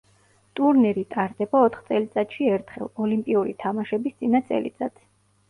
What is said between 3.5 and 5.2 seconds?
თამაშების წინა წელიწადს.